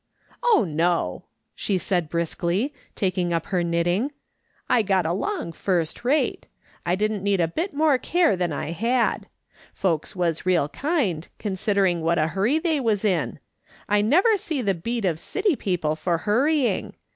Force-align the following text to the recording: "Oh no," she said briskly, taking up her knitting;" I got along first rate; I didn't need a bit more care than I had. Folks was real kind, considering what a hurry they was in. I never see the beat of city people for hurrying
"Oh 0.51 0.65
no," 0.67 1.25
she 1.53 1.77
said 1.77 2.09
briskly, 2.09 2.73
taking 2.95 3.31
up 3.33 3.45
her 3.53 3.61
knitting;" 3.63 4.11
I 4.67 4.81
got 4.81 5.05
along 5.05 5.51
first 5.51 6.03
rate; 6.03 6.47
I 6.87 6.95
didn't 6.95 7.21
need 7.21 7.39
a 7.39 7.47
bit 7.47 7.75
more 7.75 7.99
care 7.99 8.35
than 8.35 8.51
I 8.51 8.71
had. 8.71 9.27
Folks 9.75 10.15
was 10.15 10.43
real 10.43 10.69
kind, 10.69 11.27
considering 11.37 12.01
what 12.01 12.17
a 12.17 12.29
hurry 12.29 12.57
they 12.57 12.79
was 12.79 13.05
in. 13.05 13.37
I 13.87 14.01
never 14.01 14.37
see 14.37 14.63
the 14.63 14.73
beat 14.73 15.05
of 15.05 15.19
city 15.19 15.55
people 15.55 15.95
for 15.95 16.17
hurrying 16.17 16.95